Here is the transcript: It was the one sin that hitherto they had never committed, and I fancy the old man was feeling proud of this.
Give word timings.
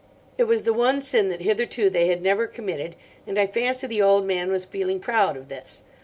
It 0.35 0.45
was 0.45 0.63
the 0.63 0.73
one 0.73 0.99
sin 0.99 1.29
that 1.29 1.41
hitherto 1.43 1.87
they 1.87 2.07
had 2.07 2.23
never 2.23 2.47
committed, 2.47 2.95
and 3.27 3.37
I 3.37 3.45
fancy 3.45 3.85
the 3.85 4.01
old 4.01 4.25
man 4.25 4.51
was 4.51 4.65
feeling 4.65 4.99
proud 4.99 5.37
of 5.37 5.47
this. 5.47 5.83